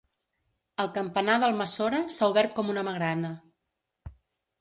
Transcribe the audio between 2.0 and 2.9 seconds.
s'ha obert com una